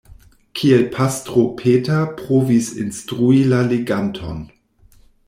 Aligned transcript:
Kiel 0.55 0.85
pastro 0.95 1.43
Peter 1.59 1.99
provis 2.21 2.71
instrui 2.85 3.43
la 3.53 3.61
leganton. 3.73 4.41